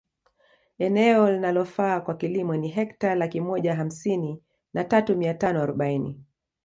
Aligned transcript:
Eneo 0.79 1.31
linalofaa 1.31 2.01
kwa 2.01 2.15
kilimo 2.17 2.55
ni 2.55 2.67
Hekta 2.69 3.15
laki 3.15 3.41
moja 3.41 3.75
hamsini 3.75 4.43
na 4.73 4.83
tatu 4.83 5.17
mia 5.17 5.33
tano 5.33 5.61
arobaini 5.61 6.23